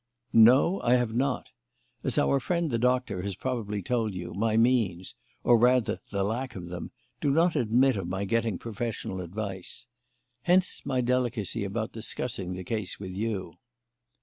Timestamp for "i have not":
0.81-1.51